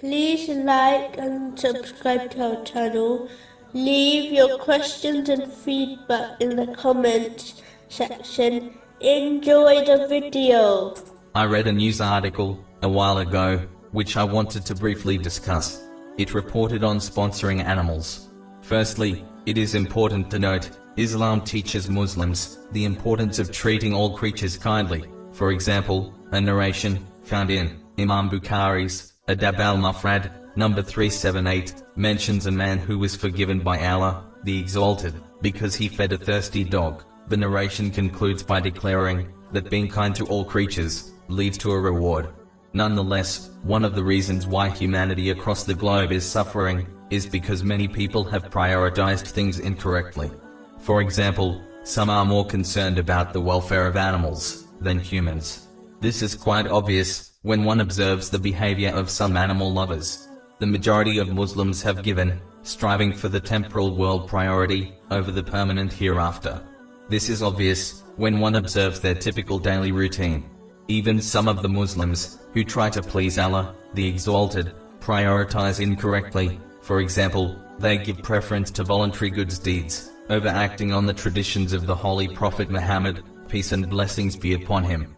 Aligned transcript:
Please 0.00 0.50
like 0.50 1.16
and 1.16 1.58
subscribe 1.58 2.30
to 2.32 2.58
our 2.58 2.64
channel. 2.64 3.30
Leave 3.72 4.30
your 4.30 4.58
questions 4.58 5.30
and 5.30 5.50
feedback 5.50 6.38
in 6.38 6.54
the 6.54 6.66
comments 6.74 7.62
section. 7.88 8.74
Enjoy 9.00 9.86
the 9.86 10.06
video. 10.06 10.94
I 11.34 11.46
read 11.46 11.66
a 11.66 11.72
news 11.72 12.02
article 12.02 12.62
a 12.82 12.88
while 12.90 13.18
ago, 13.18 13.66
which 13.92 14.18
I 14.18 14.24
wanted 14.24 14.66
to 14.66 14.74
briefly 14.74 15.16
discuss. 15.16 15.82
It 16.18 16.34
reported 16.34 16.84
on 16.84 16.98
sponsoring 16.98 17.64
animals. 17.64 18.28
Firstly, 18.60 19.24
it 19.46 19.56
is 19.56 19.74
important 19.74 20.30
to 20.30 20.38
note, 20.38 20.68
Islam 20.98 21.40
teaches 21.40 21.88
Muslims 21.88 22.58
the 22.72 22.84
importance 22.84 23.38
of 23.38 23.50
treating 23.50 23.94
all 23.94 24.14
creatures 24.14 24.58
kindly. 24.58 25.04
For 25.32 25.52
example, 25.52 26.12
a 26.32 26.40
narration 26.40 27.06
found 27.24 27.50
in 27.50 27.80
Imam 27.98 28.28
Bukhari's 28.28 29.14
Adab 29.28 29.58
al-Mufrad, 29.58 30.30
number 30.54 30.80
378, 30.80 31.82
mentions 31.96 32.46
a 32.46 32.50
man 32.52 32.78
who 32.78 32.96
was 32.96 33.16
forgiven 33.16 33.58
by 33.58 33.84
Allah, 33.84 34.24
the 34.44 34.56
Exalted, 34.56 35.14
because 35.40 35.74
he 35.74 35.88
fed 35.88 36.12
a 36.12 36.18
thirsty 36.18 36.62
dog. 36.62 37.02
The 37.26 37.36
narration 37.36 37.90
concludes 37.90 38.44
by 38.44 38.60
declaring 38.60 39.32
that 39.50 39.68
being 39.68 39.88
kind 39.88 40.14
to 40.14 40.26
all 40.26 40.44
creatures 40.44 41.10
leads 41.26 41.58
to 41.58 41.72
a 41.72 41.80
reward. 41.80 42.28
Nonetheless, 42.72 43.50
one 43.64 43.84
of 43.84 43.96
the 43.96 44.04
reasons 44.04 44.46
why 44.46 44.68
humanity 44.68 45.30
across 45.30 45.64
the 45.64 45.74
globe 45.74 46.12
is 46.12 46.24
suffering 46.24 46.86
is 47.10 47.26
because 47.26 47.64
many 47.64 47.88
people 47.88 48.22
have 48.22 48.48
prioritized 48.48 49.26
things 49.26 49.58
incorrectly. 49.58 50.30
For 50.78 51.00
example, 51.00 51.60
some 51.82 52.10
are 52.10 52.24
more 52.24 52.46
concerned 52.46 52.96
about 52.96 53.32
the 53.32 53.40
welfare 53.40 53.88
of 53.88 53.96
animals 53.96 54.68
than 54.80 55.00
humans. 55.00 55.65
This 56.00 56.20
is 56.20 56.34
quite 56.34 56.66
obvious 56.66 57.32
when 57.42 57.64
one 57.64 57.80
observes 57.80 58.28
the 58.28 58.38
behavior 58.38 58.90
of 58.90 59.08
some 59.08 59.36
animal 59.36 59.72
lovers. 59.72 60.28
The 60.58 60.66
majority 60.66 61.18
of 61.18 61.32
Muslims 61.32 61.82
have 61.82 62.02
given 62.02 62.38
striving 62.62 63.14
for 63.14 63.28
the 63.28 63.40
temporal 63.40 63.96
world 63.96 64.28
priority 64.28 64.94
over 65.10 65.30
the 65.30 65.42
permanent 65.42 65.92
hereafter. 65.92 66.60
This 67.08 67.30
is 67.30 67.42
obvious 67.42 68.02
when 68.16 68.40
one 68.40 68.56
observes 68.56 69.00
their 69.00 69.14
typical 69.14 69.58
daily 69.58 69.90
routine. 69.90 70.50
Even 70.88 71.22
some 71.22 71.48
of 71.48 71.62
the 71.62 71.68
Muslims 71.68 72.38
who 72.52 72.62
try 72.62 72.90
to 72.90 73.02
please 73.02 73.38
Allah, 73.38 73.74
the 73.94 74.06
Exalted, 74.06 74.74
prioritize 75.00 75.80
incorrectly. 75.80 76.60
For 76.82 77.00
example, 77.00 77.56
they 77.78 77.96
give 77.96 78.22
preference 78.22 78.70
to 78.72 78.84
voluntary 78.84 79.30
goods 79.30 79.58
deeds, 79.58 80.10
over 80.28 80.48
acting 80.48 80.92
on 80.92 81.06
the 81.06 81.14
traditions 81.14 81.72
of 81.72 81.86
the 81.86 81.94
Holy 81.94 82.28
Prophet 82.28 82.68
Muhammad, 82.68 83.22
peace 83.48 83.72
and 83.72 83.88
blessings 83.88 84.36
be 84.36 84.54
upon 84.54 84.84
him. 84.84 85.16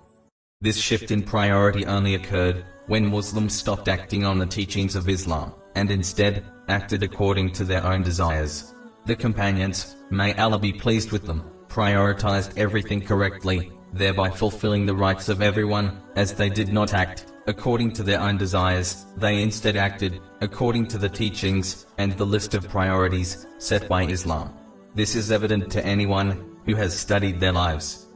This 0.61 0.77
shift 0.77 1.13
in 1.13 1.23
priority 1.23 1.87
only 1.87 2.17
occurred 2.17 2.65
when 2.89 3.07
Muslims 3.07 3.55
stopped 3.55 3.87
acting 3.87 4.25
on 4.25 4.41
the 4.41 4.47
teachings 4.47 4.97
of 4.97 5.09
Islam, 5.09 5.55
and 5.77 5.89
instead, 5.89 6.45
acted 6.67 7.05
according 7.05 7.53
to 7.53 7.65
their 7.65 7.87
own 7.87 8.03
desires. 8.03 8.75
The 9.07 9.15
companions, 9.15 9.95
may 10.11 10.35
Allah 10.35 10.59
be 10.59 10.73
pleased 10.73 11.13
with 11.13 11.25
them, 11.27 11.49
prioritized 11.69 12.59
everything 12.59 13.01
correctly, 13.01 13.71
thereby 13.93 14.31
fulfilling 14.31 14.85
the 14.85 14.97
rights 14.97 15.29
of 15.29 15.43
everyone, 15.43 16.03
as 16.17 16.35
they 16.35 16.51
did 16.51 16.73
not 16.73 16.93
act 16.93 17.27
according 17.47 17.93
to 17.93 18.03
their 18.03 18.21
own 18.21 18.37
desires, 18.37 19.07
they 19.17 19.41
instead 19.41 19.77
acted 19.77 20.21
according 20.41 20.89
to 20.89 20.99
the 20.99 21.09
teachings 21.09 21.87
and 21.99 22.15
the 22.15 22.27
list 22.27 22.55
of 22.55 22.69
priorities 22.69 23.47
set 23.59 23.89
by 23.89 24.03
Islam. 24.03 24.53
This 24.97 25.15
is 25.15 25.31
evident 25.31 25.71
to 25.71 25.87
anyone 25.87 26.59
who 26.67 26.75
has 26.75 26.99
studied 26.99 27.39
their 27.39 27.53
lives. 27.53 28.09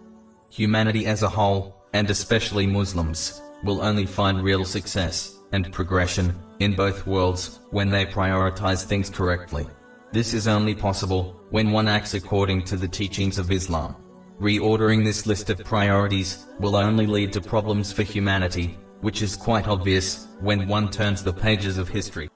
Humanity 0.51 1.07
as 1.07 1.23
a 1.23 1.29
whole, 1.29 1.82
and 1.93 2.11
especially 2.11 2.67
Muslims, 2.67 3.43
will 3.65 3.83
only 3.83 4.07
find 4.07 4.43
real 4.43 4.65
success 4.65 5.39
and 5.53 5.73
progression 5.73 6.35
in 6.61 6.75
both 6.75 7.07
worlds 7.07 7.61
when 7.71 7.91
they 7.91 8.07
prioritize 8.07 8.85
things 8.85 9.11
correctly. 9.11 9.67
This 10.13 10.35
is 10.35 10.49
only 10.49 10.75
possible 10.75 11.41
when 11.51 11.71
one 11.71 11.89
acts 11.89 12.15
according 12.15 12.65
to 12.65 12.77
the 12.77 12.89
teachings 12.89 13.39
of 13.39 13.51
Islam. 13.51 13.97
Reordering 14.41 15.05
this 15.05 15.27
list 15.27 15.51
of 15.51 15.65
priorities 15.65 16.47
will 16.59 16.77
only 16.77 17.07
lead 17.07 17.33
to 17.35 17.41
problems 17.41 17.93
for 17.93 18.03
humanity, 18.03 18.79
which 19.01 19.23
is 19.23 19.37
quite 19.37 19.69
obvious 19.69 20.27
when 20.41 20.69
one 20.69 20.91
turns 20.91 21.23
the 21.23 21.33
pages 21.33 21.79
of 21.79 21.89
history. 21.89 22.29